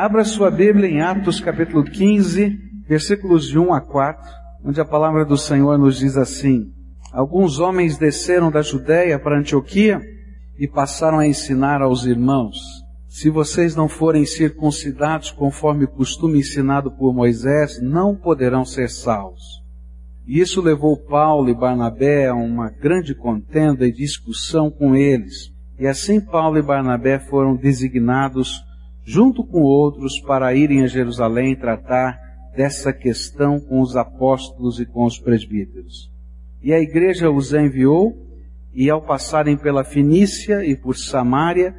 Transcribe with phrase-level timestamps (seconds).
[0.00, 2.56] Abra sua Bíblia em Atos capítulo 15,
[2.86, 4.30] versículos de 1 a 4,
[4.64, 6.72] onde a palavra do Senhor nos diz assim:
[7.12, 10.00] Alguns homens desceram da Judéia para Antioquia
[10.56, 12.56] e passaram a ensinar aos irmãos:
[13.08, 19.42] Se vocês não forem circuncidados conforme o costume ensinado por Moisés, não poderão ser salvos.
[20.24, 25.52] E isso levou Paulo e Barnabé a uma grande contenda e discussão com eles.
[25.76, 28.62] E assim Paulo e Barnabé foram designados,
[29.08, 32.20] junto com outros, para irem a Jerusalém tratar
[32.54, 36.12] dessa questão com os apóstolos e com os presbíteros.
[36.62, 38.12] E a igreja os enviou,
[38.74, 41.74] e ao passarem pela Finícia e por Samaria,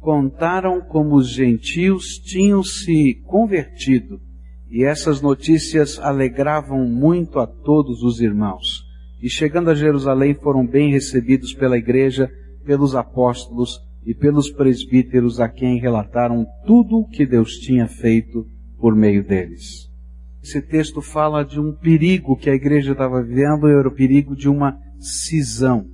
[0.00, 4.20] contaram como os gentios tinham se convertido
[4.70, 8.84] e essas notícias alegravam muito a todos os irmãos.
[9.22, 12.30] E chegando a Jerusalém foram bem recebidos pela igreja,
[12.66, 18.46] pelos apóstolos e pelos presbíteros a quem relataram tudo o que Deus tinha feito
[18.78, 19.90] por meio deles.
[20.42, 24.48] Esse texto fala de um perigo que a igreja estava vivendo, era o perigo de
[24.48, 25.86] uma cisão.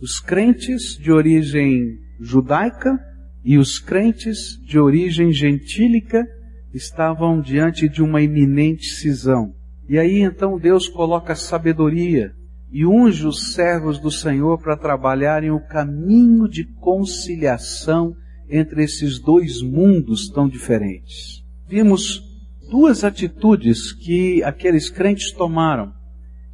[0.00, 2.98] Os crentes de origem judaica
[3.42, 6.26] e os crentes de origem gentílica
[6.74, 9.54] estavam diante de uma iminente cisão.
[9.88, 12.32] E aí então Deus coloca sabedoria
[12.72, 18.14] e unge os servos do Senhor para trabalharem o caminho de conciliação
[18.48, 21.42] entre esses dois mundos tão diferentes.
[21.68, 22.22] Vimos
[22.70, 25.92] duas atitudes que aqueles crentes tomaram,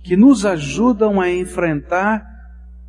[0.02, 2.24] que nos ajudam a enfrentar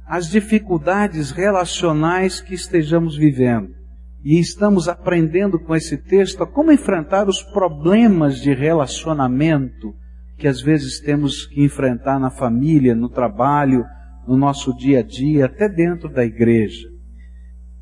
[0.06, 3.78] as dificuldades relacionais que estejamos vivendo
[4.24, 9.94] e estamos aprendendo com esse texto a como enfrentar os problemas de relacionamento
[10.38, 13.84] que às vezes temos que enfrentar na família, no trabalho,
[14.28, 16.88] no nosso dia a dia, até dentro da igreja.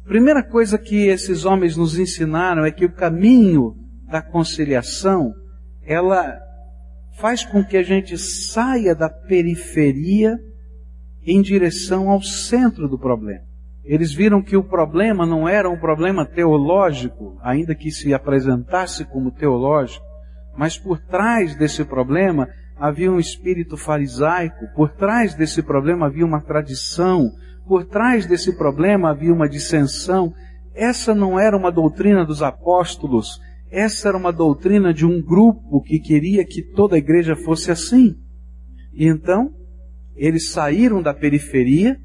[0.05, 3.75] Primeira coisa que esses homens nos ensinaram é que o caminho
[4.07, 5.33] da conciliação,
[5.83, 6.39] ela
[7.19, 10.37] faz com que a gente saia da periferia
[11.25, 13.43] em direção ao centro do problema.
[13.83, 19.31] Eles viram que o problema não era um problema teológico, ainda que se apresentasse como
[19.31, 20.04] teológico,
[20.57, 26.41] mas por trás desse problema havia um espírito farisaico, por trás desse problema havia uma
[26.41, 27.31] tradição,
[27.67, 30.33] por trás desse problema havia uma dissensão.
[30.73, 33.39] Essa não era uma doutrina dos apóstolos,
[33.71, 38.15] essa era uma doutrina de um grupo que queria que toda a igreja fosse assim.
[38.93, 39.53] E então,
[40.15, 41.97] eles saíram da periferia,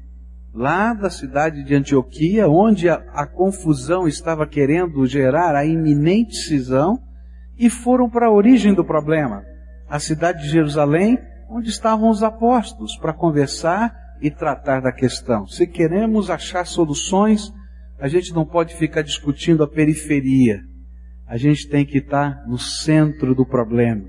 [0.53, 6.99] lá da cidade de Antioquia, onde a, a confusão estava querendo gerar a iminente cisão,
[7.61, 9.45] e foram para a origem do problema,
[9.87, 15.45] a cidade de Jerusalém, onde estavam os apóstolos para conversar e tratar da questão.
[15.45, 17.53] Se queremos achar soluções,
[17.99, 20.61] a gente não pode ficar discutindo a periferia.
[21.27, 24.05] A gente tem que estar no centro do problema.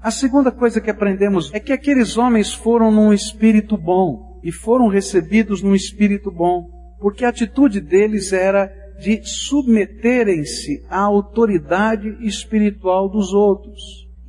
[0.00, 4.86] A segunda coisa que aprendemos é que aqueles homens foram num espírito bom e foram
[4.86, 6.68] recebidos num espírito bom,
[7.00, 13.80] porque a atitude deles era de submeterem-se à autoridade espiritual dos outros.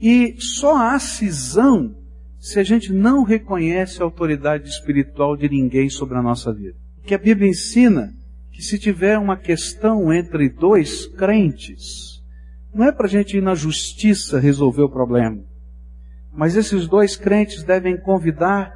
[0.02, 1.96] E só há cisão
[2.40, 6.76] se a gente não reconhece a autoridade espiritual de ninguém sobre a nossa vida.
[7.06, 8.12] Que a Bíblia ensina
[8.52, 12.22] que se tiver uma questão entre dois crentes,
[12.74, 15.42] não é para a gente ir na justiça resolver o problema,
[16.36, 18.74] mas esses dois crentes devem convidar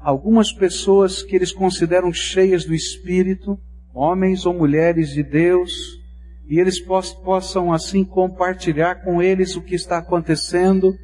[0.00, 3.58] algumas pessoas que eles consideram cheias do Espírito,
[3.94, 6.00] homens ou mulheres de Deus,
[6.48, 10.94] e eles possam assim compartilhar com eles o que está acontecendo,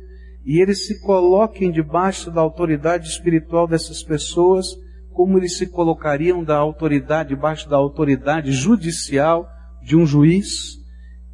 [0.44, 4.66] e eles se coloquem debaixo da autoridade espiritual dessas pessoas,
[5.12, 9.48] como eles se colocariam da autoridade, debaixo da autoridade judicial
[9.82, 10.76] de um juiz,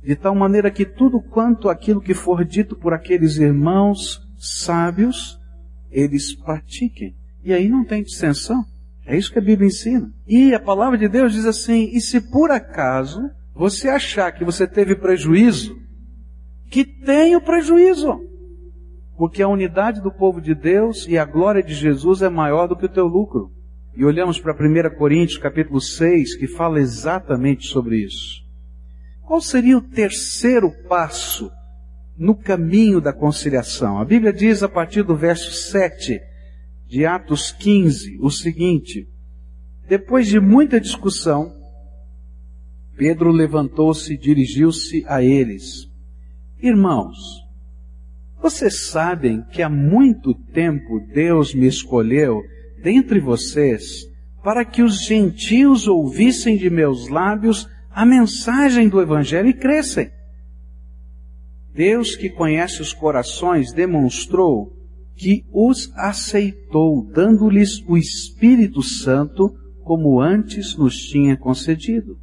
[0.03, 5.39] de tal maneira que tudo quanto aquilo que for dito por aqueles irmãos sábios,
[5.91, 7.15] eles pratiquem.
[7.45, 8.65] E aí não tem dissensão.
[9.05, 10.13] É isso que a Bíblia ensina.
[10.27, 14.67] E a palavra de Deus diz assim: e se por acaso você achar que você
[14.67, 15.77] teve prejuízo,
[16.71, 18.19] que tenha o prejuízo.
[19.17, 22.77] Porque a unidade do povo de Deus e a glória de Jesus é maior do
[22.77, 23.53] que o teu lucro.
[23.95, 28.43] E olhamos para 1 Coríntios capítulo 6, que fala exatamente sobre isso.
[29.23, 31.51] Qual seria o terceiro passo
[32.17, 34.01] no caminho da conciliação?
[34.01, 36.21] A Bíblia diz a partir do verso 7,
[36.93, 39.09] de Atos 15 o seguinte:
[39.89, 41.51] Depois de muita discussão,
[42.99, 45.89] Pedro levantou-se e dirigiu-se a eles.
[46.61, 47.17] Irmãos,
[48.43, 52.43] vocês sabem que há muito tempo Deus me escolheu
[52.83, 54.07] dentre vocês
[54.45, 60.11] para que os gentios ouvissem de meus lábios a mensagem do Evangelho e crescem.
[61.73, 64.82] Deus que conhece os corações demonstrou
[65.23, 69.55] que os aceitou, dando-lhes o Espírito Santo,
[69.85, 72.19] como antes nos tinha concedido.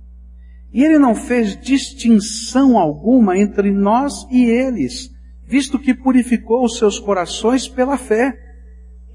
[0.74, 5.10] E ele não fez distinção alguma entre nós e eles,
[5.48, 8.38] visto que purificou os seus corações pela fé.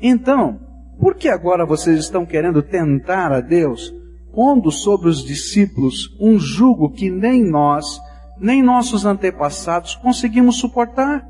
[0.01, 0.59] Então,
[0.99, 3.95] por que agora vocês estão querendo tentar a Deus,
[4.33, 8.01] pondo sobre os discípulos um jugo que nem nós,
[8.41, 11.23] nem nossos antepassados conseguimos suportar?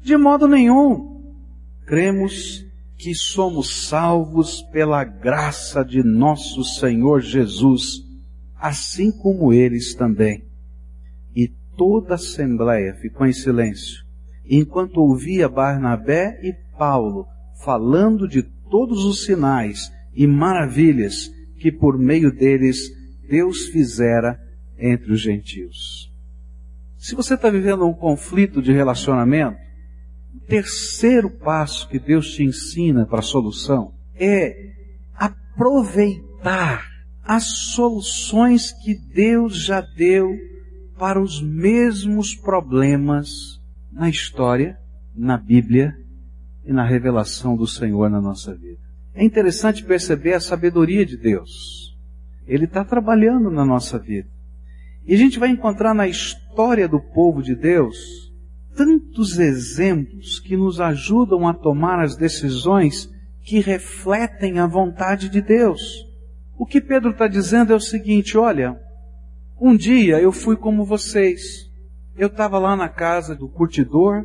[0.00, 1.13] De modo nenhum.
[1.86, 2.64] Cremos
[2.96, 8.02] que somos salvos pela graça de nosso Senhor Jesus,
[8.56, 10.44] assim como eles também.
[11.36, 14.04] E toda a assembleia ficou em silêncio,
[14.48, 17.26] enquanto ouvia Barnabé e Paulo
[17.62, 22.90] falando de todos os sinais e maravilhas que por meio deles
[23.28, 24.40] Deus fizera
[24.78, 26.12] entre os gentios.
[26.96, 29.58] Se você está vivendo um conflito de relacionamento,
[30.34, 34.72] o terceiro passo que Deus te ensina para a solução é
[35.14, 36.84] aproveitar
[37.22, 37.44] as
[37.74, 40.36] soluções que Deus já deu
[40.98, 43.60] para os mesmos problemas
[43.92, 44.78] na história,
[45.14, 45.96] na Bíblia
[46.64, 48.80] e na revelação do Senhor na nossa vida.
[49.14, 51.96] É interessante perceber a sabedoria de Deus.
[52.46, 54.28] Ele está trabalhando na nossa vida.
[55.06, 58.23] E a gente vai encontrar na história do povo de Deus
[58.74, 63.10] tantos exemplos que nos ajudam a tomar as decisões
[63.42, 66.06] que refletem a vontade de Deus.
[66.58, 68.78] O que Pedro está dizendo é o seguinte: olha,
[69.60, 71.70] um dia eu fui como vocês.
[72.16, 74.24] Eu estava lá na casa do curtidor,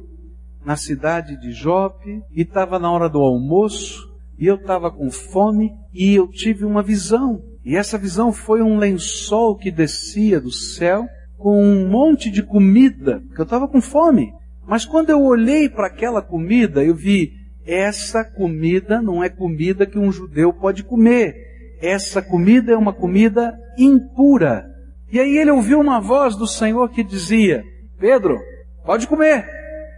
[0.63, 4.07] na cidade de Jope, e estava na hora do almoço,
[4.37, 7.41] e eu estava com fome, e eu tive uma visão.
[7.65, 11.07] E essa visão foi um lençol que descia do céu
[11.37, 14.33] com um monte de comida, porque eu estava com fome.
[14.69, 17.31] Mas quando eu olhei para aquela comida, eu vi,
[17.65, 21.33] essa comida não é comida que um judeu pode comer.
[21.81, 24.69] Essa comida é uma comida impura.
[25.11, 27.63] E aí ele ouviu uma voz do Senhor que dizia,
[27.99, 28.37] Pedro,
[28.85, 29.43] pode comer.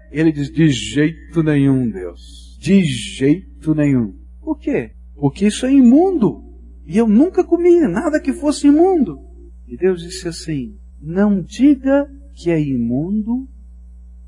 [0.09, 2.57] Ele diz, de jeito nenhum, Deus.
[2.57, 4.13] De jeito nenhum.
[4.39, 4.91] Por quê?
[5.15, 6.45] Porque isso é imundo.
[6.85, 9.19] E eu nunca comi nada que fosse imundo.
[9.67, 13.47] E Deus disse assim: Não diga que é imundo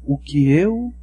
[0.06, 0.94] o que eu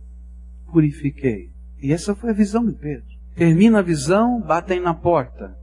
[0.73, 1.50] purifiquei.
[1.82, 3.05] E essa foi a visão de Pedro.
[3.35, 5.56] Termina a visão, batem na porta.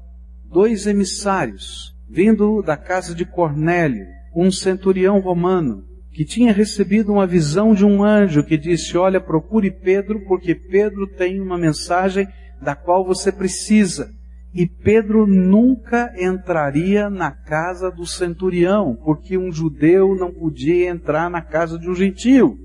[0.45, 7.73] Dois emissários, vindo da casa de Cornélio, um centurião romano, que tinha recebido uma visão
[7.75, 12.27] de um anjo que disse: Olha, procure Pedro, porque Pedro tem uma mensagem
[12.61, 14.11] da qual você precisa.
[14.53, 21.41] E Pedro nunca entraria na casa do centurião, porque um judeu não podia entrar na
[21.41, 22.57] casa de um gentio.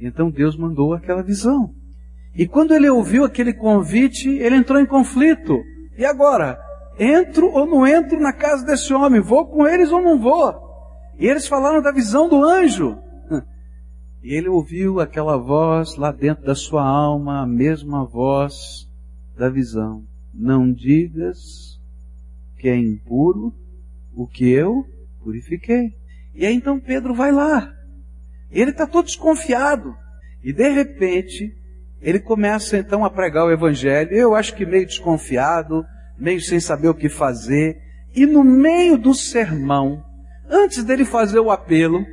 [0.00, 1.74] Então Deus mandou aquela visão.
[2.34, 5.58] E quando ele ouviu aquele convite, ele entrou em conflito.
[5.96, 6.58] E agora?
[6.98, 9.20] Entro ou não entro na casa desse homem?
[9.20, 10.54] Vou com eles ou não vou?
[11.18, 12.98] E eles falaram da visão do anjo.
[14.22, 18.90] E ele ouviu aquela voz lá dentro da sua alma, a mesma voz
[19.38, 20.02] da visão.
[20.34, 21.80] Não digas
[22.58, 23.54] que é impuro
[24.14, 24.84] o que eu
[25.22, 25.94] purifiquei.
[26.34, 27.72] E aí então Pedro vai lá.
[28.50, 29.94] Ele está todo desconfiado.
[30.42, 31.52] E de repente,
[32.00, 34.12] ele começa então a pregar o evangelho.
[34.12, 35.84] Eu acho que meio desconfiado,
[36.18, 37.80] meio sem saber o que fazer.
[38.14, 40.02] E no meio do sermão,
[40.48, 42.04] antes dele fazer o apelo,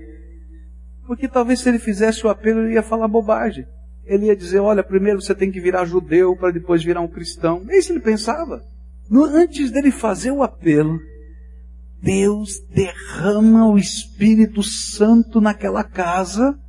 [1.05, 3.65] porque talvez se ele fizesse o apelo, ele ia falar bobagem.
[4.05, 7.63] Ele ia dizer, olha, primeiro você tem que virar judeu para depois virar um cristão.
[7.69, 8.61] É isso ele pensava.
[9.09, 10.99] No, antes dele fazer o apelo,
[12.03, 16.60] Deus derrama o Espírito Santo naquela casa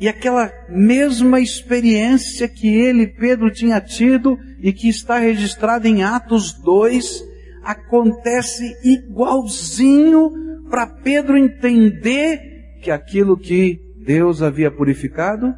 [0.00, 6.52] e aquela mesma experiência que ele, Pedro, tinha tido e que está registrada em Atos
[6.62, 7.24] 2,
[7.64, 10.30] acontece igualzinho
[10.70, 15.52] para Pedro entender que aquilo que Deus havia purificado,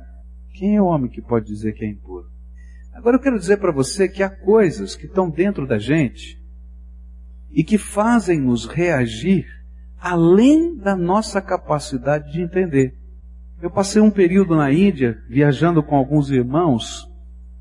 [0.54, 2.26] quem é o homem que pode dizer que é impuro?
[2.94, 6.42] Agora eu quero dizer para você que há coisas que estão dentro da gente
[7.54, 9.46] e que fazem-nos reagir
[10.00, 12.94] além da nossa capacidade de entender.
[13.62, 17.08] Eu passei um período na Índia viajando com alguns irmãos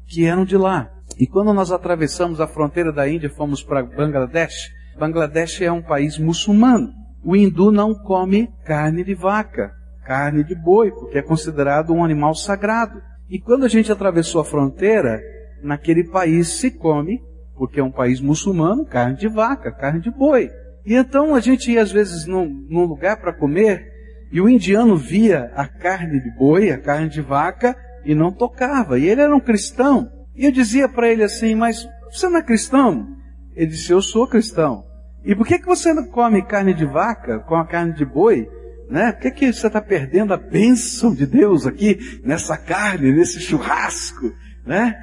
[0.08, 0.92] que eram de lá.
[1.18, 4.72] E quando nós atravessamos a fronteira da Índia, fomos para Bangladesh.
[5.00, 6.92] Bangladesh é um país muçulmano.
[7.24, 9.72] O hindu não come carne de vaca,
[10.04, 13.02] carne de boi, porque é considerado um animal sagrado.
[13.30, 15.22] E quando a gente atravessou a fronteira,
[15.62, 17.22] naquele país se come
[17.56, 20.50] porque é um país muçulmano, carne de vaca, carne de boi.
[20.86, 23.92] E então a gente ia às vezes num, num lugar para comer
[24.32, 28.98] E o indiano via a carne de boi, a carne de vaca, e não tocava.
[28.98, 30.10] E ele era um cristão.
[30.36, 33.16] E eu dizia para ele assim, mas você não é cristão?
[33.56, 34.84] Ele disse, eu sou cristão.
[35.24, 38.50] E por que, que você não come carne de vaca com a carne de boi?
[38.90, 39.12] Né?
[39.12, 44.34] Por que, que você está perdendo a bênção de Deus aqui nessa carne, nesse churrasco?
[44.66, 44.96] Né?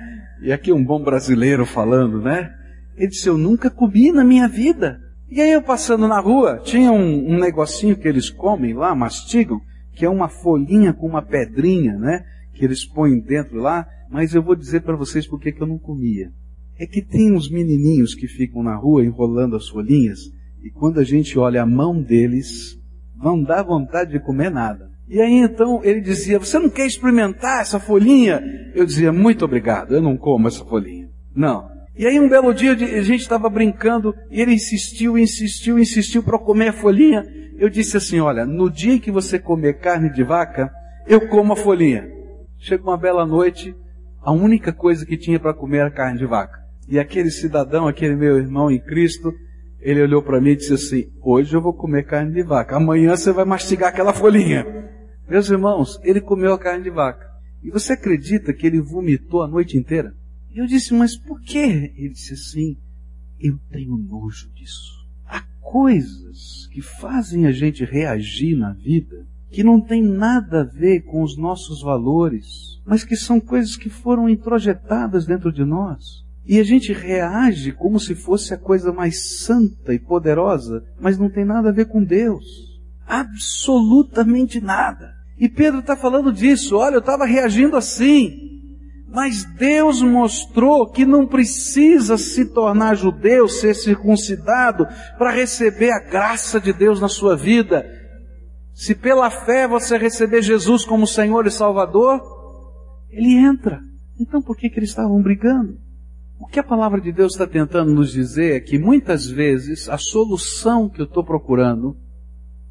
[0.43, 2.51] E aqui um bom brasileiro falando, né?
[2.97, 5.01] Ele disse, eu nunca comi na minha vida.
[5.31, 9.61] E aí eu passando na rua, tinha um, um negocinho que eles comem lá, mastigam,
[9.95, 12.25] que é uma folhinha com uma pedrinha, né?
[12.55, 15.79] Que eles põem dentro lá, mas eu vou dizer para vocês por que eu não
[15.79, 16.31] comia.
[16.79, 20.21] É que tem uns menininhos que ficam na rua enrolando as folhinhas,
[20.63, 22.79] e quando a gente olha a mão deles,
[23.17, 24.90] não dá vontade de comer nada.
[25.11, 28.41] E aí então ele dizia, você não quer experimentar essa folhinha?
[28.77, 31.09] Eu dizia, muito obrigado, eu não como essa folhinha.
[31.35, 31.69] Não.
[31.99, 36.39] E aí um belo dia a gente estava brincando e ele insistiu, insistiu, insistiu para
[36.39, 37.27] comer a folhinha.
[37.59, 40.71] Eu disse assim, olha, no dia que você comer carne de vaca,
[41.09, 42.09] eu como a folhinha.
[42.57, 43.75] Chegou uma bela noite,
[44.23, 46.57] a única coisa que tinha para comer era carne de vaca.
[46.89, 49.33] E aquele cidadão, aquele meu irmão em Cristo,
[49.81, 53.17] ele olhou para mim e disse assim, hoje eu vou comer carne de vaca, amanhã
[53.17, 54.65] você vai mastigar aquela folhinha.
[55.31, 57.31] Meus irmãos, ele comeu a carne de vaca.
[57.63, 60.13] E você acredita que ele vomitou a noite inteira?
[60.53, 61.93] Eu disse, mas por quê?
[61.97, 62.77] Ele disse assim,
[63.39, 65.07] eu tenho nojo disso.
[65.25, 71.03] Há coisas que fazem a gente reagir na vida que não tem nada a ver
[71.03, 76.25] com os nossos valores, mas que são coisas que foram introjetadas dentro de nós.
[76.45, 81.31] E a gente reage como se fosse a coisa mais santa e poderosa, mas não
[81.31, 82.45] tem nada a ver com Deus.
[83.07, 85.20] Absolutamente nada.
[85.41, 86.77] E Pedro está falando disso.
[86.77, 88.51] Olha, eu estava reagindo assim.
[89.09, 94.87] Mas Deus mostrou que não precisa se tornar judeu, ser circuncidado,
[95.19, 97.85] para receber a graça de Deus na sua vida.
[98.75, 102.21] Se pela fé você receber Jesus como Senhor e Salvador,
[103.11, 103.81] Ele entra.
[104.21, 105.79] Então por que, que eles estavam brigando?
[106.39, 109.99] O que a palavra de Deus está tentando nos dizer é que muitas vezes a
[109.99, 111.97] solução que eu estou procurando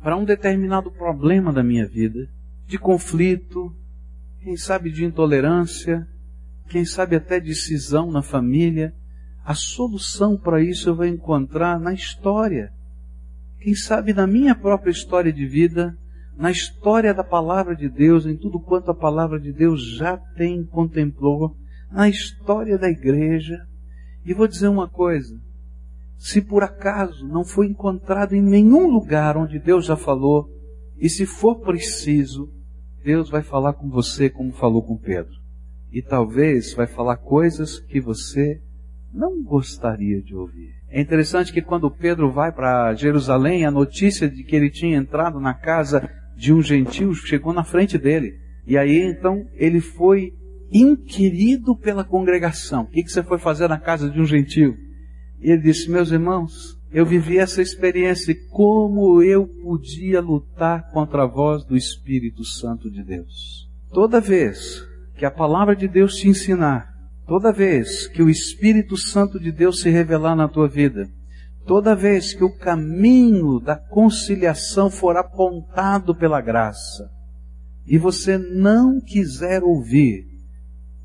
[0.02, 2.30] para um determinado problema da minha vida,
[2.70, 3.76] de conflito,
[4.44, 6.08] quem sabe de intolerância,
[6.68, 8.94] quem sabe até decisão na família,
[9.44, 12.72] a solução para isso eu vou encontrar na história.
[13.60, 15.98] Quem sabe na minha própria história de vida,
[16.38, 20.64] na história da palavra de Deus, em tudo quanto a palavra de Deus já tem
[20.64, 21.58] contemplou,
[21.92, 23.66] na história da igreja.
[24.24, 25.42] E vou dizer uma coisa:
[26.20, 30.48] se por acaso não foi encontrado em nenhum lugar onde Deus já falou,
[31.00, 32.59] e se for preciso,
[33.10, 35.34] Deus vai falar com você como falou com Pedro
[35.92, 38.62] e talvez vai falar coisas que você
[39.12, 40.76] não gostaria de ouvir.
[40.88, 45.40] É interessante que quando Pedro vai para Jerusalém, a notícia de que ele tinha entrado
[45.40, 48.38] na casa de um gentio chegou na frente dele.
[48.68, 50.32] E aí então ele foi
[50.72, 52.84] inquirido pela congregação.
[52.84, 54.78] O que, que você foi fazer na casa de um gentio?
[55.42, 61.28] E ele disse, meus irmãos, eu vivi essa experiência como eu podia lutar contra a
[61.28, 63.70] voz do Espírito Santo de Deus.
[63.92, 64.84] Toda vez
[65.16, 66.92] que a palavra de Deus te ensinar,
[67.28, 71.08] toda vez que o Espírito Santo de Deus se revelar na tua vida,
[71.68, 77.12] toda vez que o caminho da conciliação for apontado pela graça,
[77.86, 80.28] e você não quiser ouvir,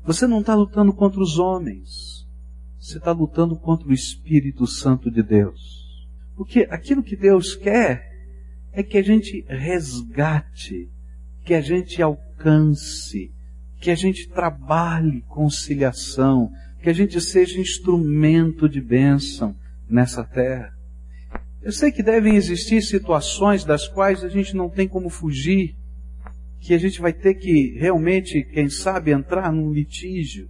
[0.03, 2.27] você não está lutando contra os homens,
[2.79, 5.74] você está lutando contra o Espírito Santo de Deus.
[6.35, 8.13] Porque aquilo que Deus quer
[8.73, 10.89] é que a gente resgate,
[11.43, 13.31] que a gente alcance,
[13.79, 16.51] que a gente trabalhe conciliação,
[16.81, 19.55] que a gente seja instrumento de bênção
[19.89, 20.73] nessa terra.
[21.61, 25.75] Eu sei que devem existir situações das quais a gente não tem como fugir,
[26.59, 30.49] que a gente vai ter que realmente, quem sabe, entrar num litígio.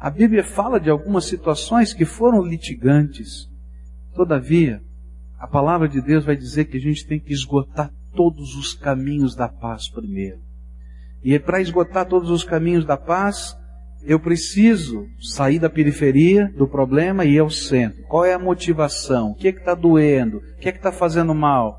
[0.00, 3.48] A Bíblia fala de algumas situações que foram litigantes.
[4.14, 4.82] Todavia,
[5.38, 9.36] a palavra de Deus vai dizer que a gente tem que esgotar todos os caminhos
[9.36, 10.38] da paz primeiro.
[11.22, 13.56] E para esgotar todos os caminhos da paz,
[14.04, 18.02] eu preciso sair da periferia do problema e ir ao centro.
[18.04, 19.30] Qual é a motivação?
[19.30, 20.38] O que é está doendo?
[20.38, 21.78] O que é está fazendo mal?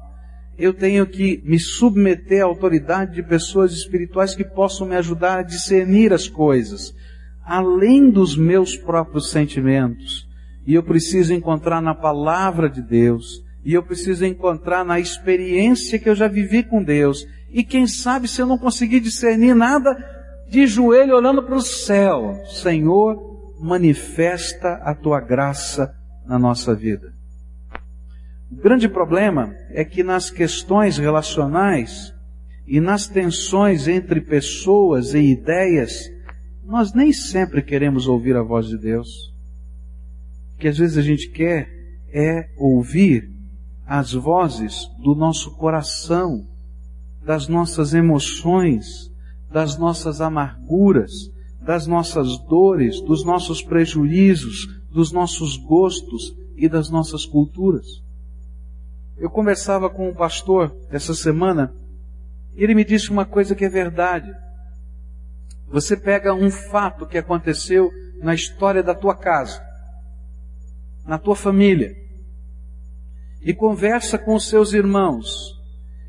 [0.57, 5.43] Eu tenho que me submeter à autoridade de pessoas espirituais que possam me ajudar a
[5.43, 6.93] discernir as coisas,
[7.45, 10.27] além dos meus próprios sentimentos.
[10.67, 16.09] E eu preciso encontrar na palavra de Deus, e eu preciso encontrar na experiência que
[16.09, 19.95] eu já vivi com Deus, e quem sabe se eu não conseguir discernir nada,
[20.49, 23.17] de joelho olhando para o céu, Senhor,
[23.59, 25.93] manifesta a tua graça
[26.25, 27.13] na nossa vida.
[28.51, 32.13] O grande problema é que nas questões relacionais,
[32.69, 36.07] e nas tensões entre pessoas e ideias,
[36.63, 39.09] nós nem sempre queremos ouvir a voz de Deus.
[40.53, 41.67] O que às vezes a gente quer
[42.13, 43.38] é ouvir
[43.89, 46.47] as vozes do nosso coração,
[47.25, 49.11] das nossas emoções,
[49.51, 51.11] das nossas amarguras,
[51.59, 58.03] das nossas dores, dos nossos prejuízos, dos nossos gostos e das nossas culturas.
[59.17, 61.73] Eu conversava com um pastor essa semana
[62.55, 64.31] e ele me disse uma coisa que é verdade.
[65.67, 67.89] Você pega um fato que aconteceu
[68.21, 69.59] na história da tua casa,
[71.07, 72.08] na tua família,
[73.41, 75.59] e conversa com os seus irmãos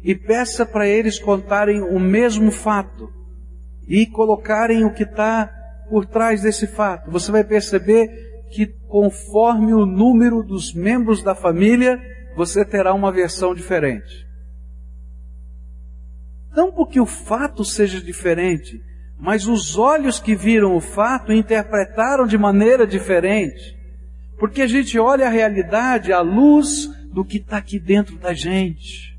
[0.02, 3.12] e peça para eles contarem o mesmo fato
[3.86, 5.50] e colocarem o que está
[5.88, 7.10] por trás desse fato.
[7.10, 8.08] Você vai perceber
[8.50, 12.00] que conforme o número dos membros da família,
[12.36, 14.26] você terá uma versão diferente.
[16.54, 18.82] Não porque o fato seja diferente,
[19.18, 23.78] mas os olhos que viram o fato interpretaram de maneira diferente.
[24.38, 29.18] Porque a gente olha a realidade à luz do que está aqui dentro da gente.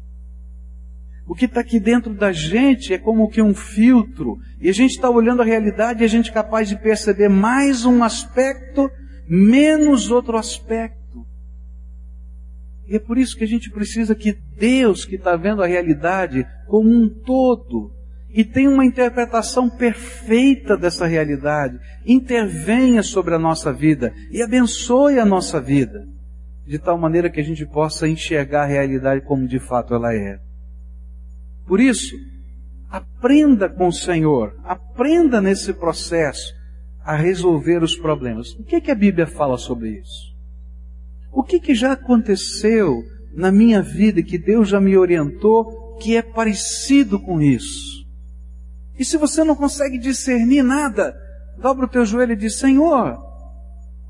[1.28, 4.92] O que está aqui dentro da gente é como que um filtro, e a gente
[4.92, 8.90] está olhando a realidade e a gente é capaz de perceber mais um aspecto,
[9.28, 11.26] menos outro aspecto.
[12.88, 16.46] E é por isso que a gente precisa que Deus, que está vendo a realidade
[16.68, 17.92] como um todo,
[18.34, 25.26] e tem uma interpretação perfeita dessa realidade, intervenha sobre a nossa vida e abençoe a
[25.26, 26.08] nossa vida
[26.66, 30.40] de tal maneira que a gente possa enxergar a realidade como de fato ela é.
[31.66, 32.16] Por isso,
[32.90, 36.54] aprenda com o Senhor, aprenda nesse processo
[37.04, 38.54] a resolver os problemas.
[38.54, 40.36] O que, que a Bíblia fala sobre isso?
[41.32, 43.04] O que, que já aconteceu
[43.34, 48.06] na minha vida que Deus já me orientou que é parecido com isso?
[49.00, 51.16] E se você não consegue discernir nada,
[51.58, 53.18] dobra o teu joelho e diz: Senhor,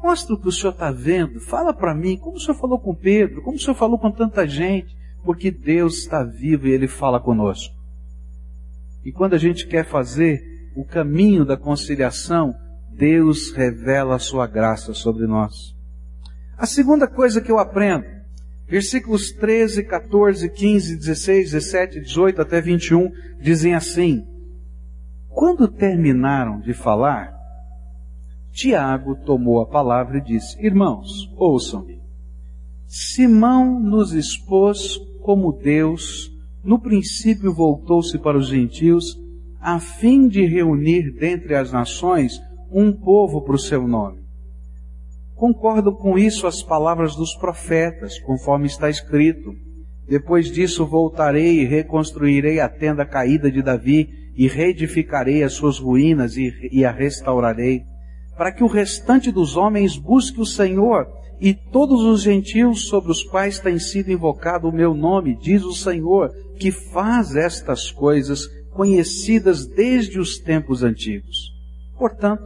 [0.01, 1.39] Mostra o que o senhor está vendo.
[1.39, 4.47] Fala para mim como o senhor falou com Pedro, como o senhor falou com tanta
[4.47, 7.75] gente, porque Deus está vivo e Ele fala conosco.
[9.05, 10.41] E quando a gente quer fazer
[10.75, 12.53] o caminho da conciliação,
[12.91, 15.75] Deus revela a sua graça sobre nós.
[16.57, 18.05] A segunda coisa que eu aprendo,
[18.67, 24.23] versículos 13, 14, 15, 16, 17, 18 até 21, dizem assim:
[25.27, 27.40] Quando terminaram de falar,
[28.51, 32.01] Tiago tomou a palavra e disse: Irmãos, ouçam-me.
[32.85, 36.29] Simão nos expôs como Deus,
[36.63, 39.17] no princípio voltou-se para os gentios,
[39.59, 44.21] a fim de reunir dentre as nações um povo para o seu nome.
[45.35, 49.55] Concordo com isso as palavras dos profetas, conforme está escrito.
[50.07, 56.35] Depois disso voltarei e reconstruirei a tenda caída de Davi e reedificarei as suas ruínas
[56.35, 57.83] e, e a restaurarei
[58.37, 61.07] para que o restante dos homens busque o Senhor
[61.39, 65.73] e todos os gentios sobre os quais tem sido invocado o meu nome, diz o
[65.73, 71.51] Senhor, que faz estas coisas conhecidas desde os tempos antigos.
[71.97, 72.43] Portanto,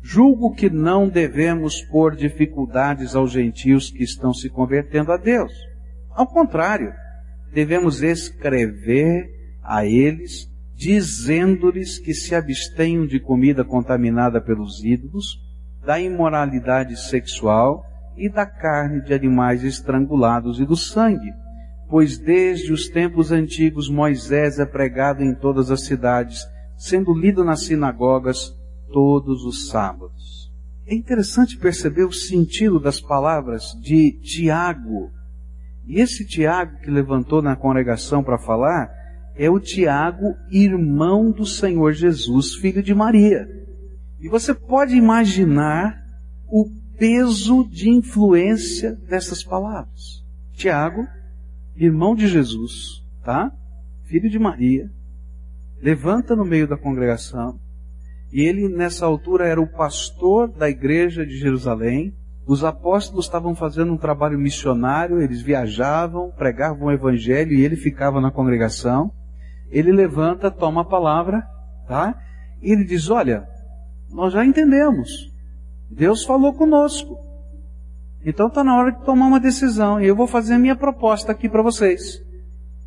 [0.00, 5.52] julgo que não devemos pôr dificuldades aos gentios que estão se convertendo a Deus.
[6.10, 6.92] Ao contrário,
[7.52, 9.28] devemos escrever
[9.62, 15.40] a eles dizendo-lhes que se abstenham de comida contaminada pelos ídolos,
[15.84, 17.84] da imoralidade sexual
[18.16, 21.32] e da carne de animais estrangulados e do sangue,
[21.88, 26.44] pois desde os tempos antigos Moisés é pregado em todas as cidades,
[26.76, 28.52] sendo lido nas sinagogas
[28.92, 30.50] todos os sábados.
[30.86, 35.10] É interessante perceber o sentido das palavras de Tiago.
[35.86, 38.90] E esse Tiago que levantou na congregação para falar,
[39.36, 43.48] é o Tiago, irmão do Senhor Jesus, filho de Maria.
[44.20, 46.00] E você pode imaginar
[46.46, 50.24] o peso de influência dessas palavras.
[50.52, 51.04] Tiago,
[51.76, 53.50] irmão de Jesus, tá?
[54.04, 54.88] Filho de Maria,
[55.82, 57.58] levanta no meio da congregação,
[58.32, 62.14] e ele nessa altura era o pastor da igreja de Jerusalém.
[62.46, 68.20] Os apóstolos estavam fazendo um trabalho missionário, eles viajavam, pregavam o evangelho e ele ficava
[68.20, 69.12] na congregação
[69.78, 71.42] ele levanta, toma a palavra,
[71.88, 72.14] tá?
[72.62, 73.46] E ele diz: Olha,
[74.10, 75.10] nós já entendemos.
[75.90, 77.18] Deus falou conosco.
[78.24, 80.00] Então está na hora de tomar uma decisão.
[80.00, 82.22] E eu vou fazer a minha proposta aqui para vocês.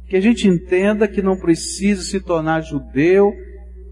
[0.08, 3.32] Que a gente entenda que não precisa se tornar judeu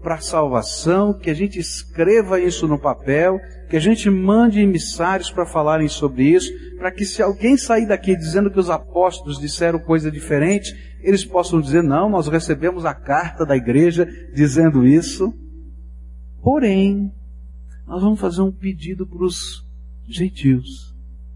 [0.06, 5.32] para a salvação, que a gente escreva isso no papel, que a gente mande emissários
[5.32, 9.80] para falarem sobre isso, para que se alguém sair daqui dizendo que os apóstolos disseram
[9.80, 15.34] coisa diferente, eles possam dizer, não, nós recebemos a carta da igreja dizendo isso.
[16.40, 17.12] Porém,
[17.84, 19.66] nós vamos fazer um pedido para os
[20.06, 20.94] gentios.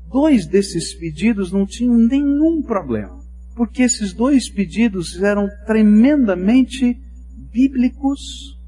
[0.08, 3.18] Dois desses pedidos não tinham nenhum problema,
[3.56, 6.96] porque esses dois pedidos eram tremendamente
[7.52, 8.59] bíblicos,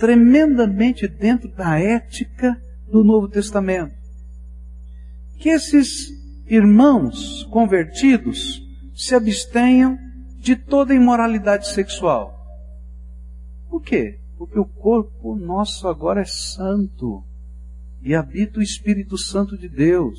[0.00, 2.58] tremendamente dentro da ética
[2.90, 3.94] do Novo Testamento.
[5.38, 6.08] Que esses
[6.46, 9.98] irmãos convertidos se abstenham
[10.38, 12.34] de toda imoralidade sexual.
[13.68, 14.18] Por quê?
[14.38, 17.22] Porque o corpo nosso agora é santo
[18.02, 20.18] e habita o Espírito Santo de Deus.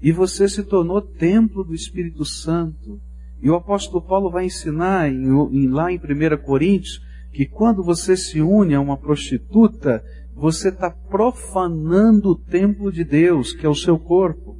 [0.00, 2.98] E você se tornou templo do Espírito Santo.
[3.42, 8.16] E o apóstolo Paulo vai ensinar em, em, lá em 1 Coríntios que quando você
[8.16, 10.02] se une a uma prostituta,
[10.34, 14.56] você está profanando o templo de Deus, que é o seu corpo.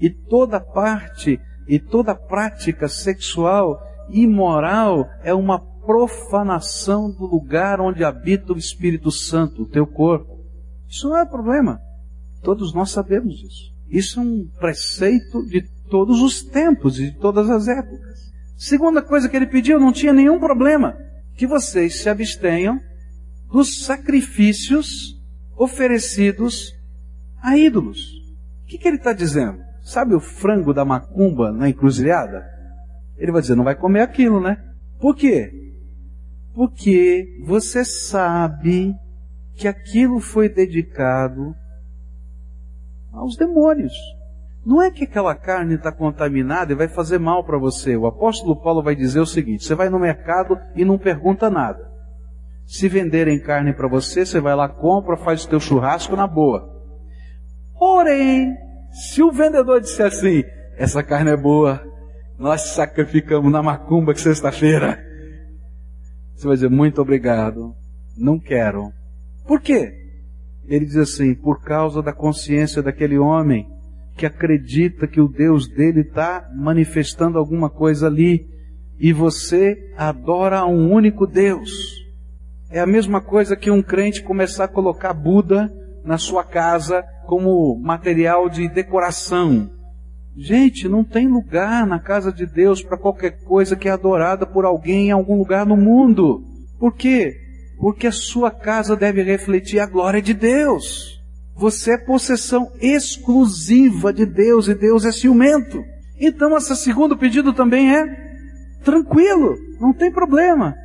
[0.00, 8.52] E toda parte e toda prática sexual imoral é uma profanação do lugar onde habita
[8.52, 10.38] o Espírito Santo, o teu corpo.
[10.88, 11.80] Isso não é problema.
[12.42, 13.74] Todos nós sabemos isso.
[13.88, 18.32] Isso é um preceito de todos os tempos e de todas as épocas.
[18.56, 20.96] Segunda coisa que ele pediu, não tinha nenhum problema.
[21.38, 22.80] Que vocês se abstenham
[23.50, 25.16] dos sacrifícios
[25.56, 26.74] oferecidos
[27.40, 28.00] a ídolos.
[28.62, 29.62] O que, que ele está dizendo?
[29.80, 32.44] Sabe o frango da macumba na encruzilhada?
[33.16, 34.62] Ele vai dizer, não vai comer aquilo, né?
[35.00, 35.72] Por quê?
[36.52, 38.92] Porque você sabe
[39.54, 41.54] que aquilo foi dedicado
[43.12, 43.94] aos demônios.
[44.68, 47.96] Não é que aquela carne está contaminada e vai fazer mal para você.
[47.96, 51.90] O apóstolo Paulo vai dizer o seguinte: você vai no mercado e não pergunta nada.
[52.66, 56.68] Se venderem carne para você, você vai lá, compra, faz o teu churrasco na boa.
[57.78, 58.54] Porém,
[58.90, 60.44] se o vendedor disser assim,
[60.76, 61.82] essa carne é boa,
[62.38, 65.02] nós sacrificamos na macumba que sexta-feira,
[66.34, 67.74] você vai dizer, muito obrigado,
[68.18, 68.92] não quero.
[69.46, 69.94] Por quê?
[70.66, 73.77] Ele diz assim, por causa da consciência daquele homem
[74.18, 78.48] que acredita que o Deus dele está manifestando alguma coisa ali
[78.98, 81.70] e você adora um único Deus.
[82.68, 85.72] É a mesma coisa que um crente começar a colocar Buda
[86.04, 89.70] na sua casa como material de decoração.
[90.36, 94.64] Gente, não tem lugar na casa de Deus para qualquer coisa que é adorada por
[94.64, 96.44] alguém em algum lugar no mundo.
[96.76, 97.36] Por quê?
[97.78, 101.17] Porque a sua casa deve refletir a glória de Deus.
[101.58, 105.82] Você é possessão exclusiva de Deus e Deus é ciumento.
[106.20, 108.28] Então, esse segundo pedido também é
[108.84, 110.76] tranquilo, não tem problema.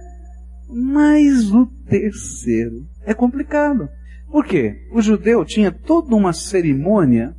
[0.67, 3.87] Mas o terceiro é complicado.
[4.31, 4.87] Por quê?
[4.91, 7.35] O judeu tinha toda uma cerimônia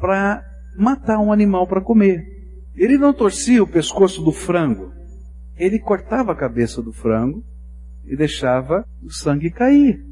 [0.00, 0.42] para
[0.78, 2.24] matar um animal para comer.
[2.74, 4.92] Ele não torcia o pescoço do frango.
[5.58, 7.44] Ele cortava a cabeça do frango
[8.06, 10.02] e deixava o sangue cair.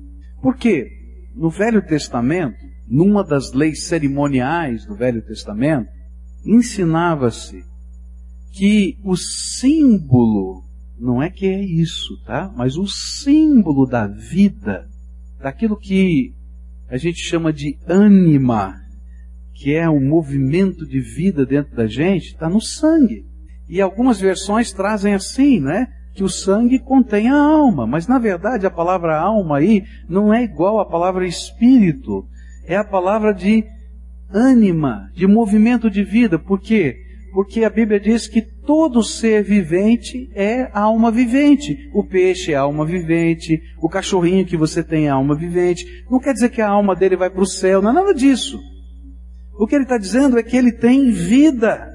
[0.42, 0.95] Por quê?
[1.36, 2.56] No Velho Testamento,
[2.88, 5.90] numa das leis cerimoniais do Velho Testamento,
[6.46, 7.62] ensinava-se
[8.52, 10.64] que o símbolo,
[10.98, 12.50] não é que é isso, tá?
[12.56, 14.88] Mas o símbolo da vida
[15.38, 16.32] daquilo que
[16.88, 18.74] a gente chama de ânima,
[19.52, 23.26] que é o movimento de vida dentro da gente, está no sangue.
[23.68, 25.88] E algumas versões trazem assim, né?
[26.16, 30.42] Que o sangue contém a alma, mas na verdade a palavra alma aí não é
[30.42, 32.26] igual à palavra espírito,
[32.66, 33.62] é a palavra de
[34.32, 36.38] ânima, de movimento de vida.
[36.38, 36.96] Por quê?
[37.34, 41.76] Porque a Bíblia diz que todo ser vivente é alma vivente.
[41.92, 45.84] O peixe é alma vivente, o cachorrinho que você tem é alma vivente.
[46.10, 48.58] Não quer dizer que a alma dele vai para o céu, não é nada disso.
[49.58, 51.92] O que ele está dizendo é que ele tem vida.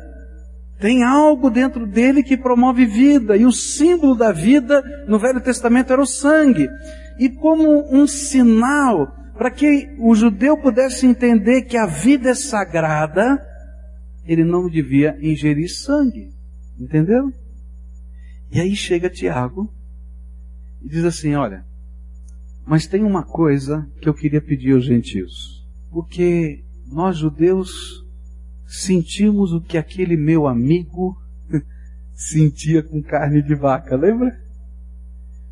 [0.81, 3.37] Tem algo dentro dele que promove vida.
[3.37, 6.67] E o símbolo da vida no Velho Testamento era o sangue.
[7.19, 13.39] E como um sinal para que o judeu pudesse entender que a vida é sagrada,
[14.25, 16.31] ele não devia ingerir sangue.
[16.79, 17.31] Entendeu?
[18.51, 19.71] E aí chega Tiago
[20.81, 21.63] e diz assim: Olha,
[22.65, 25.63] mas tem uma coisa que eu queria pedir aos gentios.
[25.91, 28.00] Porque nós judeus
[28.73, 31.17] sentimos o que aquele meu amigo
[32.13, 34.39] sentia com carne de vaca, lembra?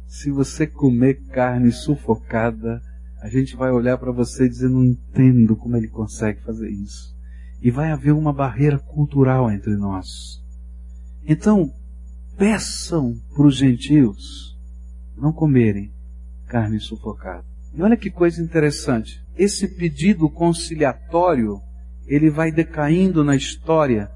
[0.08, 2.82] Se você comer carne sufocada,
[3.22, 7.20] a gente vai olhar para você e dizer: Não entendo como ele consegue fazer isso
[7.62, 10.42] e vai haver uma barreira cultural entre nós.
[11.26, 11.72] Então,
[12.38, 14.58] peçam para os gentios
[15.18, 15.92] não comerem
[16.48, 17.46] carne sufocada.
[17.74, 19.22] E olha que coisa interessante.
[19.38, 21.62] Esse pedido conciliatório,
[22.10, 24.10] ele vai decaindo na história.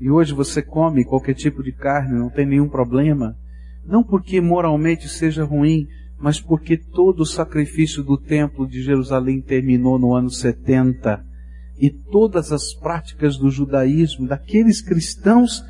[0.00, 3.36] E hoje você come qualquer tipo de carne, não tem nenhum problema.
[3.84, 9.98] Não porque moralmente seja ruim, mas porque todo o sacrifício do templo de Jerusalém terminou
[9.98, 11.24] no ano 70
[11.78, 15.64] e todas as práticas do judaísmo daqueles cristãos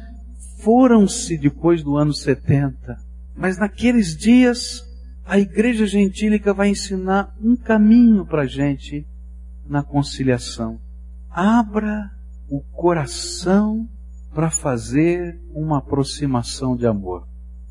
[0.59, 2.97] foram-se depois do ano 70.
[3.35, 4.83] Mas naqueles dias,
[5.25, 9.07] a igreja gentílica vai ensinar um caminho para a gente
[9.67, 10.79] na conciliação.
[11.31, 12.11] Abra
[12.49, 13.89] o coração
[14.35, 17.25] para fazer uma aproximação de amor.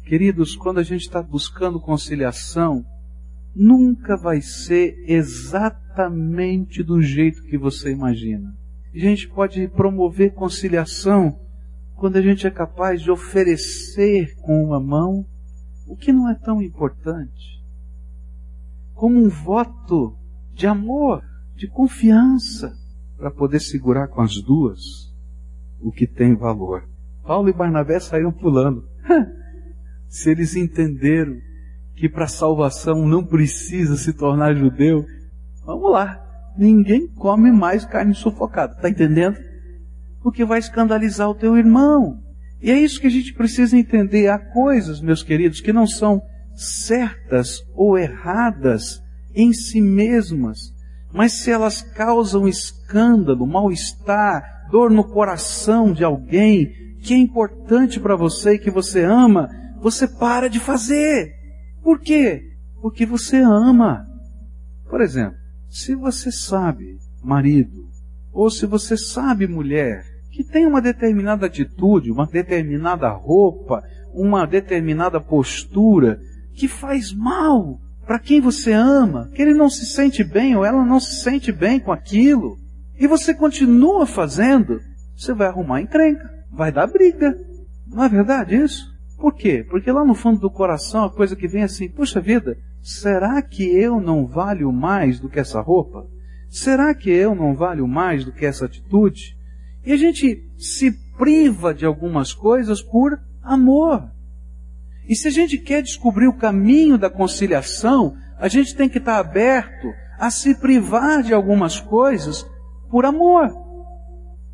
[0.05, 2.85] Queridos, quando a gente está buscando conciliação,
[3.53, 8.55] nunca vai ser exatamente do jeito que você imagina.
[8.95, 11.37] A gente pode promover conciliação
[11.95, 15.25] quando a gente é capaz de oferecer com uma mão
[15.85, 17.61] o que não é tão importante,
[18.93, 20.17] como um voto
[20.53, 21.21] de amor,
[21.55, 22.78] de confiança,
[23.19, 24.79] para poder segurar com as duas
[25.81, 26.87] o que tem valor.
[27.23, 28.87] Paulo e Barnabé saíram pulando.
[30.07, 31.37] Se eles entenderam
[31.95, 35.05] que para salvação não precisa se tornar judeu,
[35.65, 36.17] vamos lá.
[36.57, 39.37] Ninguém come mais carne sufocada, tá entendendo?
[40.23, 42.23] Porque vai escandalizar o teu irmão.
[42.61, 44.27] E é isso que a gente precisa entender.
[44.27, 46.21] Há coisas, meus queridos, que não são
[46.55, 49.01] certas ou erradas
[49.35, 50.73] em si mesmas,
[51.11, 58.15] mas se elas causam escândalo, mal-estar, dor no coração de alguém que é importante para
[58.15, 59.49] você e que você ama,
[59.81, 61.33] você para de fazer.
[61.81, 62.43] Por quê?
[62.81, 64.05] Porque você ama.
[64.89, 65.37] Por exemplo,
[65.69, 67.87] se você sabe, marido,
[68.31, 75.19] ou se você sabe, mulher, que tem uma determinada atitude, uma determinada roupa, uma determinada
[75.19, 76.19] postura
[76.53, 80.83] que faz mal para quem você ama, que ele não se sente bem ou ela
[80.83, 82.57] não se sente bem com aquilo,
[82.99, 84.79] e você continua fazendo,
[85.15, 87.37] você vai arrumar encrenca, vai dar briga.
[87.85, 88.91] Não é verdade isso?
[89.15, 89.63] Por quê?
[89.69, 93.43] Porque lá no fundo do coração a coisa que vem é assim, puxa vida, será
[93.43, 96.07] que eu não valho mais do que essa roupa?
[96.49, 99.37] Será que eu não valho mais do que essa atitude?
[99.85, 104.09] E a gente se priva de algumas coisas por amor.
[105.09, 109.17] E se a gente quer descobrir o caminho da conciliação, a gente tem que estar
[109.17, 112.45] aberto a se privar de algumas coisas
[112.91, 113.49] por amor.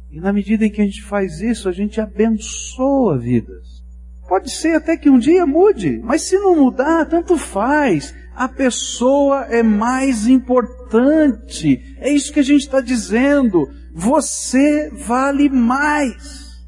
[0.10, 3.84] E na medida em que a gente faz isso, a gente abençoa vidas.
[4.30, 8.16] Pode ser até que um dia mude, mas se não mudar, tanto faz.
[8.34, 11.98] A pessoa é mais importante.
[12.00, 13.68] É isso que a gente está dizendo.
[13.94, 16.64] Você vale mais.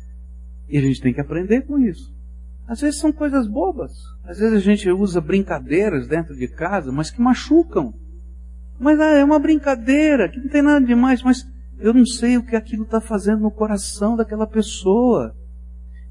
[0.67, 2.16] E a gente tem que aprender com isso.
[2.67, 3.93] Às vezes são coisas bobas.
[4.25, 7.93] Às vezes a gente usa brincadeiras dentro de casa, mas que machucam.
[8.80, 11.45] Mas ah, é uma brincadeira, que não tem nada demais, mas
[11.80, 15.34] eu não sei o que aquilo está fazendo no coração daquela pessoa.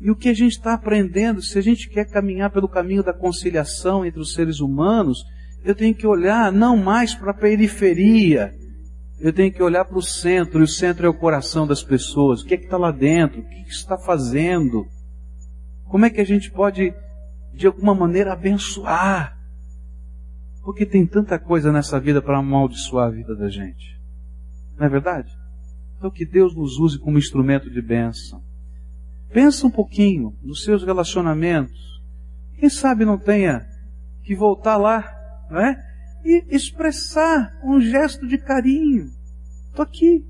[0.01, 3.13] E o que a gente está aprendendo, se a gente quer caminhar pelo caminho da
[3.13, 5.25] conciliação entre os seres humanos,
[5.65, 8.53] eu tenho que olhar não mais para a periferia,
[9.21, 12.43] eu tenho que olhar para o centro, e o centro é o coração das pessoas.
[12.43, 13.41] O que é que está lá dentro?
[13.41, 14.87] O que, que está fazendo?
[15.89, 16.95] Como é que a gente pode,
[17.55, 19.39] de alguma maneira, abençoar?
[20.63, 24.01] Porque tem tanta coisa nessa vida para amaldiçoar a vida da gente.
[24.77, 25.33] Não é verdade?
[25.97, 28.43] Então que Deus nos use como instrumento de bênção.
[29.33, 32.03] Pensa um pouquinho nos seus relacionamentos.
[32.59, 33.67] Quem sabe não tenha
[34.23, 35.05] que voltar lá,
[35.51, 35.83] não é?
[36.25, 39.07] E expressar um gesto de carinho.
[39.69, 40.25] Estou aqui.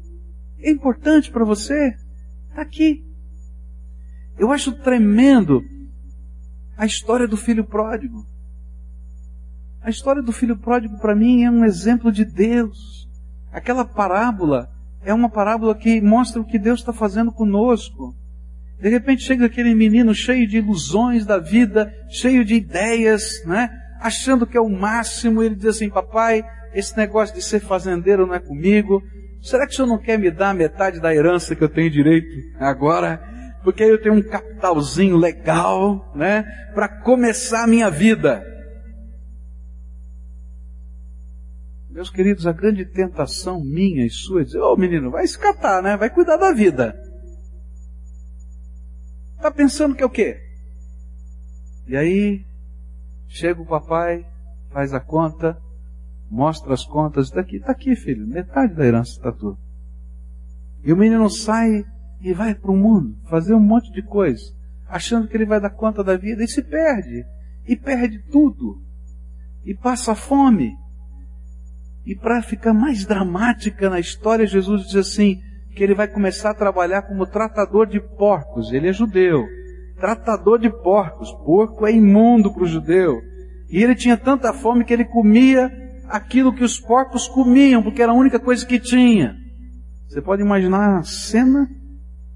[0.59, 1.97] É importante para você?
[2.51, 3.05] Está aqui.
[4.39, 5.65] Eu acho tremendo
[6.77, 8.27] a história do filho pródigo.
[9.81, 13.09] A história do filho pródigo para mim é um exemplo de Deus.
[13.51, 14.69] Aquela parábola
[15.03, 18.15] é uma parábola que mostra o que Deus está fazendo conosco.
[18.79, 23.71] De repente chega aquele menino cheio de ilusões da vida, cheio de ideias, né?
[24.01, 26.45] Achando que é o máximo, ele diz assim, papai,
[26.75, 29.03] esse negócio de ser fazendeiro não é comigo.
[29.41, 32.27] Será que o senhor não quer me dar metade da herança que eu tenho direito
[32.59, 33.36] agora?
[33.67, 36.45] Porque aí eu tenho um capitalzinho legal, né?
[36.73, 38.47] Para começar a minha vida.
[41.91, 45.83] Meus queridos, a grande tentação minha e sua é dizer, ô oh, menino, vai escatar,
[45.83, 45.97] né?
[45.97, 46.97] Vai cuidar da vida.
[49.35, 50.41] Está pensando que é o quê?
[51.89, 52.47] E aí,
[53.27, 54.25] chega o papai,
[54.71, 55.61] faz a conta,
[56.31, 59.59] mostra as contas, daqui, tá aqui, filho, metade da herança está tudo.
[60.85, 61.85] E o menino sai
[62.27, 64.53] e vai para o mundo, fazer um monte de coisa,
[64.89, 67.25] achando que ele vai dar conta da vida e se perde.
[67.65, 68.83] E perde tudo.
[69.65, 70.73] e passa fome.
[72.05, 75.41] E para ficar mais dramática na história, Jesus diz assim,
[75.75, 78.73] que ele vai começar a trabalhar como tratador de porcos.
[78.73, 79.45] Ele é judeu.
[79.97, 81.33] Tratador de porcos.
[81.45, 83.21] Porco é imundo para o judeu.
[83.71, 85.71] E ele tinha tanta fome que ele comia
[86.09, 89.37] aquilo que os porcos comiam, porque era a única coisa que tinha.
[90.09, 91.69] Você pode imaginar a cena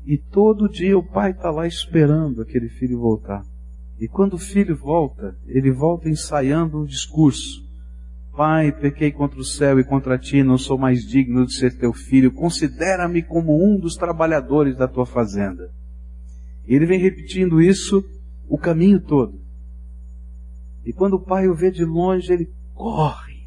[0.04, 3.42] e todo dia o pai está lá esperando aquele filho voltar.
[3.98, 7.68] E quando o filho volta, ele volta ensaiando um discurso.
[8.34, 11.92] Pai, pequei contra o céu e contra ti, não sou mais digno de ser teu
[11.92, 15.70] filho, considera-me como um dos trabalhadores da tua fazenda.
[16.66, 18.02] E ele vem repetindo isso
[18.48, 19.38] o caminho todo.
[20.84, 23.40] E quando o pai o vê de longe, ele corre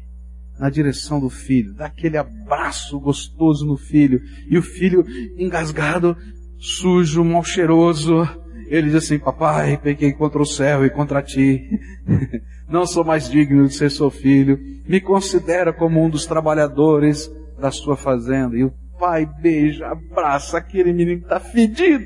[0.58, 5.04] na direção do filho, dá aquele abraço gostoso no filho, e o filho
[5.36, 6.16] engasgado,
[6.58, 8.28] sujo, mal cheiroso,
[8.66, 11.68] ele diz assim, papai, pequei contra o céu e contra ti.
[12.68, 14.58] Não sou mais digno de ser seu filho.
[14.86, 18.56] Me considera como um dos trabalhadores da sua fazenda.
[18.56, 22.04] E o pai beija, abraça aquele menino que está fedido,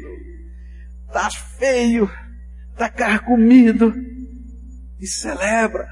[1.06, 2.10] está feio,
[2.72, 3.94] está carcomido
[5.00, 5.88] e celebra.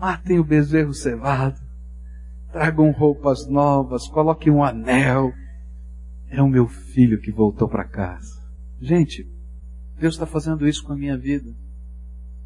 [0.00, 1.60] Matem o bezerro cevado,
[2.52, 5.32] tragam roupas novas, coloquem um anel.
[6.28, 8.42] É o meu filho que voltou para casa.
[8.80, 9.26] Gente,
[9.98, 11.54] Deus está fazendo isso com a minha vida.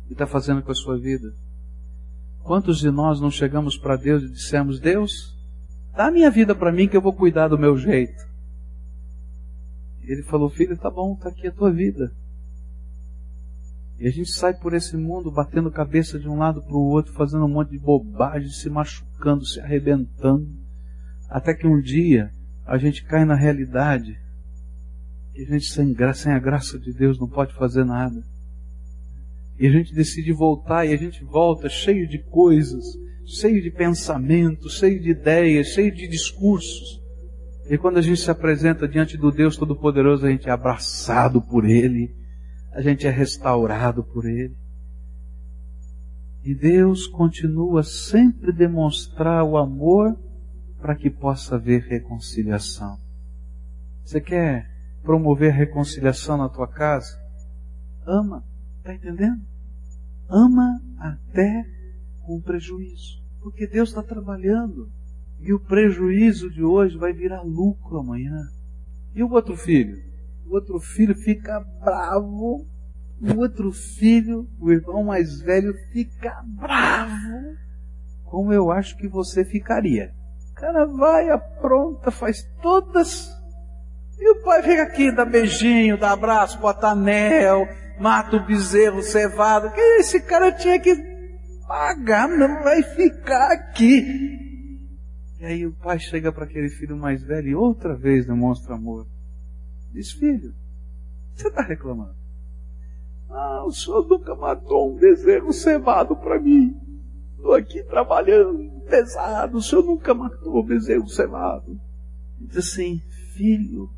[0.08, 1.32] E está fazendo com a sua vida.
[2.42, 5.36] Quantos de nós não chegamos para Deus e dissemos, Deus,
[5.94, 8.28] dá a minha vida para mim que eu vou cuidar do meu jeito.
[10.02, 12.12] Ele falou, filho, tá bom, tá aqui a tua vida.
[14.00, 17.12] E a gente sai por esse mundo batendo cabeça de um lado para o outro,
[17.12, 20.48] fazendo um monte de bobagem, se machucando, se arrebentando,
[21.28, 22.32] até que um dia
[22.70, 24.16] a gente cai na realidade
[25.34, 28.22] que a gente sem, sem a graça de Deus não pode fazer nada.
[29.58, 32.84] E a gente decide voltar e a gente volta cheio de coisas,
[33.26, 37.02] cheio de pensamentos, cheio de ideias, cheio de discursos.
[37.68, 41.64] E quando a gente se apresenta diante do Deus Todo-Poderoso, a gente é abraçado por
[41.64, 42.14] Ele,
[42.72, 44.54] a gente é restaurado por Ele.
[46.44, 50.16] E Deus continua sempre demonstrar o amor
[50.80, 52.98] para que possa haver reconciliação.
[54.04, 54.68] Você quer
[55.02, 57.18] promover reconciliação na tua casa,
[58.06, 58.44] ama,
[58.82, 59.40] tá entendendo?
[60.28, 61.64] Ama até
[62.22, 64.90] com prejuízo, porque Deus está trabalhando
[65.40, 68.36] e o prejuízo de hoje vai virar lucro amanhã.
[69.14, 69.96] E o outro filho?
[70.46, 72.66] O outro filho fica bravo.
[73.20, 77.56] O outro filho, o irmão mais velho, fica bravo.
[78.24, 80.14] Como eu acho que você ficaria.
[80.60, 83.40] Cara vai, apronta, faz todas
[84.20, 87.66] e o pai fica aqui, dá beijinho, dá abraço, bota anel,
[87.98, 89.72] mata o bezerro cevado.
[89.72, 90.94] Que esse cara tinha que
[91.66, 94.04] pagar, não vai ficar aqui.
[95.40, 99.06] E aí o pai chega para aquele filho mais velho e outra vez demonstra amor.
[99.90, 100.52] Diz, filho,
[101.34, 102.14] você está reclamando?
[103.30, 106.76] Ah, o senhor nunca matou um bezerro cevado para mim.
[107.36, 111.80] Estou aqui trabalhando pesado, o senhor nunca matou bezerro cevado.
[112.40, 113.00] Diz assim,
[113.34, 113.88] filho,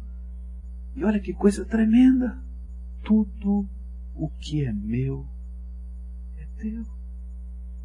[0.95, 2.39] e olha que coisa tremenda.
[3.05, 3.67] Tudo
[4.15, 5.27] o que é meu
[6.39, 6.85] é teu.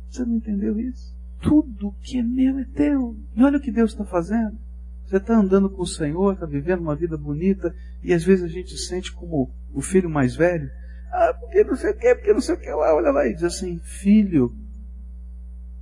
[0.10, 1.15] Você não entendeu isso?
[1.41, 3.15] Tudo o que é meu é teu.
[3.36, 4.58] E olha o que Deus está fazendo.
[5.06, 8.48] Você está andando com o Senhor, está vivendo uma vida bonita, e às vezes a
[8.48, 10.70] gente se sente como o filho mais velho.
[11.12, 12.93] Ah, porque não sei o que, porque não sei o que lá.
[12.93, 14.54] Olha lá e diz assim: Filho,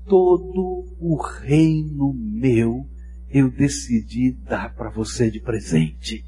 [0.07, 2.87] todo o reino meu
[3.29, 6.23] eu decidi dar para você de presente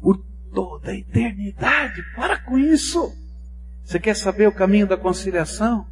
[0.00, 2.02] por toda a eternidade.
[2.14, 3.12] Para com isso.
[3.84, 5.86] Você quer saber o caminho da conciliação?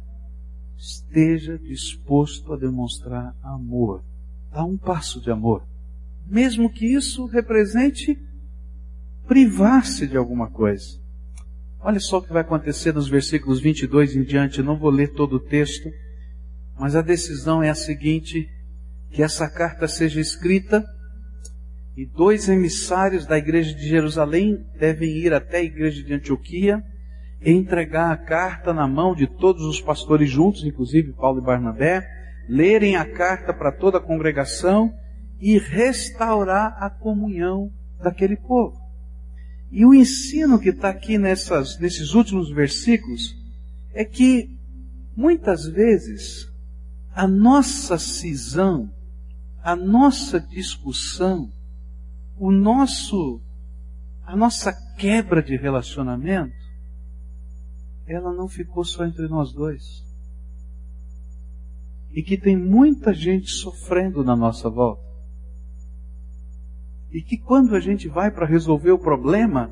[0.77, 4.03] Esteja disposto a demonstrar amor.
[4.51, 5.63] Dá um passo de amor.
[6.27, 8.19] Mesmo que isso represente
[9.27, 10.99] privar-se de alguma coisa.
[11.79, 14.59] Olha só o que vai acontecer nos versículos 22 em diante.
[14.59, 15.89] Eu não vou ler todo o texto,
[16.79, 18.47] mas a decisão é a seguinte:
[19.11, 20.85] que essa carta seja escrita
[21.95, 26.83] e dois emissários da igreja de Jerusalém devem ir até a igreja de Antioquia
[27.41, 32.07] e entregar a carta na mão de todos os pastores juntos, inclusive Paulo e Barnabé,
[32.47, 34.93] lerem a carta para toda a congregação
[35.39, 37.71] e restaurar a comunhão
[38.01, 38.77] daquele povo.
[39.71, 43.35] E o ensino que está aqui nessas, nesses últimos versículos
[43.93, 44.49] é que
[45.15, 46.47] muitas vezes
[47.17, 48.93] a nossa cisão,
[49.63, 51.51] a nossa discussão,
[52.37, 53.41] o nosso,
[54.23, 56.55] a nossa quebra de relacionamento,
[58.05, 60.05] ela não ficou só entre nós dois.
[62.11, 65.03] e que tem muita gente sofrendo na nossa volta.
[67.11, 69.71] E que quando a gente vai para resolver o problema,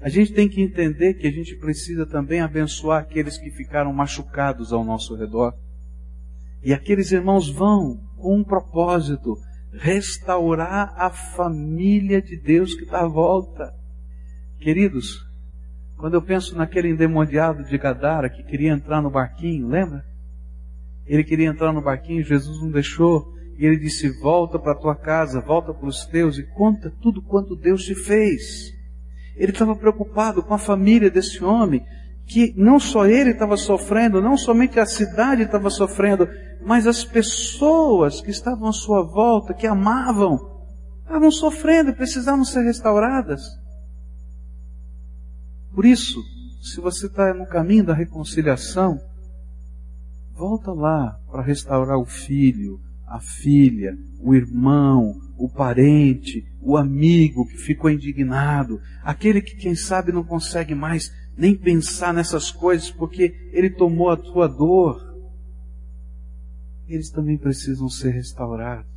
[0.00, 4.72] a gente tem que entender que a gente precisa também abençoar aqueles que ficaram machucados
[4.72, 5.54] ao nosso redor.
[6.62, 9.36] E aqueles irmãos vão com um propósito,
[9.72, 13.74] restaurar a família de Deus que está à volta.
[14.60, 15.26] Queridos,
[15.96, 20.04] quando eu penso naquele endemoniado de Gadara que queria entrar no barquinho, lembra?
[21.06, 25.40] Ele queria entrar no barquinho, Jesus não deixou, e ele disse: Volta para tua casa,
[25.40, 28.72] volta para os teus e conta tudo quanto Deus te fez.
[29.36, 31.84] Ele estava preocupado com a família desse homem,
[32.26, 36.28] que não só ele estava sofrendo, não somente a cidade estava sofrendo,
[36.64, 40.38] mas as pessoas que estavam à sua volta, que amavam,
[41.00, 43.42] estavam sofrendo e precisavam ser restauradas.
[45.74, 46.22] Por isso,
[46.62, 49.00] se você está no caminho da reconciliação,
[50.32, 57.58] volta lá para restaurar o filho, a filha, o irmão, o parente, o amigo que
[57.58, 63.70] ficou indignado, aquele que quem sabe não consegue mais nem pensar nessas coisas porque ele
[63.70, 65.11] tomou a tua dor.
[66.94, 68.90] Eles também precisam ser restaurados.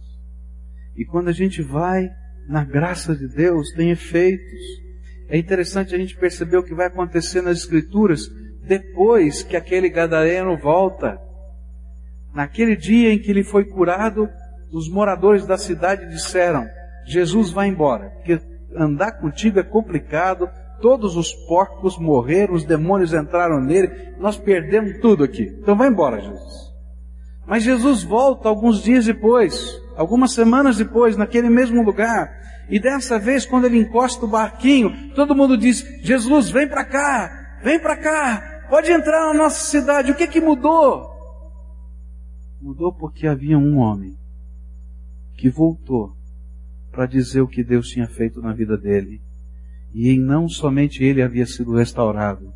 [0.96, 2.10] E quando a gente vai
[2.48, 4.62] na graça de Deus, tem efeitos.
[5.28, 8.30] É interessante a gente perceber o que vai acontecer nas Escrituras
[8.68, 11.20] depois que aquele gadareno volta.
[12.34, 14.30] Naquele dia em que ele foi curado,
[14.72, 16.68] os moradores da cidade disseram:
[17.06, 18.40] Jesus vai embora, porque
[18.76, 20.50] andar contigo é complicado,
[20.82, 23.90] todos os porcos morreram, os demônios entraram nele,
[24.20, 25.44] nós perdemos tudo aqui.
[25.62, 26.75] Então vai embora, Jesus.
[27.48, 32.30] Mas Jesus volta alguns dias depois, algumas semanas depois, naquele mesmo lugar,
[32.70, 37.60] e dessa vez, quando ele encosta o barquinho, todo mundo diz: Jesus, vem para cá,
[37.64, 40.12] vem para cá, pode entrar na nossa cidade.
[40.12, 41.14] O que que mudou?
[42.60, 44.18] Mudou porque havia um homem
[45.38, 46.16] que voltou
[46.92, 49.22] para dizer o que Deus tinha feito na vida dele.
[49.94, 52.52] E em não somente ele havia sido restaurado,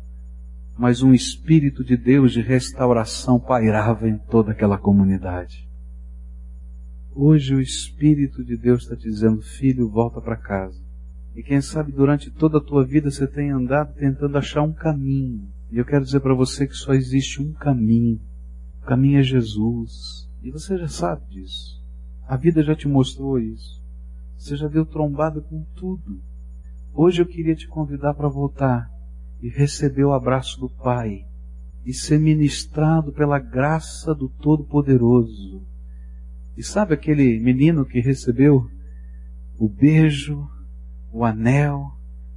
[0.78, 5.68] mas um espírito de Deus de restauração pairava em toda aquela comunidade.
[7.12, 10.80] Hoje o Espírito de Deus está te dizendo, filho, volta para casa.
[11.34, 15.48] E quem sabe durante toda a tua vida você tem andado tentando achar um caminho.
[15.70, 18.20] E eu quero dizer para você que só existe um caminho.
[18.82, 20.28] O caminho é Jesus.
[20.42, 21.82] E você já sabe disso.
[22.26, 23.82] A vida já te mostrou isso.
[24.38, 26.22] Você já deu trombada com tudo.
[26.94, 28.88] Hoje eu queria te convidar para voltar
[29.42, 31.24] e receber o abraço do Pai
[31.84, 35.62] e ser ministrado pela graça do Todo-Poderoso.
[36.56, 38.66] E sabe aquele menino que recebeu
[39.58, 40.46] o beijo,
[41.12, 41.92] o anel,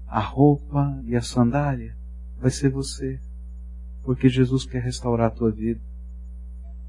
[0.07, 1.95] a roupa e a sandália?
[2.39, 3.19] Vai ser você,
[4.03, 5.81] porque Jesus quer restaurar a tua vida.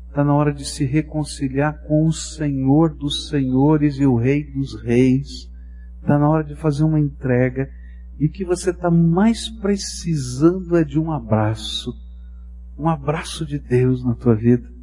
[0.08, 4.80] Está na hora de se reconciliar com o Senhor dos Senhores e o Rei dos
[4.80, 5.50] Reis.
[6.00, 7.68] Está na hora de fazer uma entrega.
[8.18, 11.92] E que você está mais precisando é de um abraço.
[12.78, 14.73] Um abraço de Deus na tua vida.